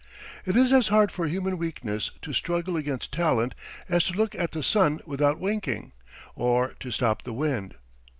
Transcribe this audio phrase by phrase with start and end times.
[0.47, 3.53] It is as hard for human weakness to struggle against talent
[3.87, 5.91] as to look at the sun without winking,
[6.33, 7.75] or to stop the wind.